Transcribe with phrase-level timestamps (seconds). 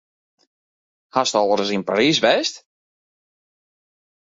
[1.21, 2.55] Hast al ris yn Parys west?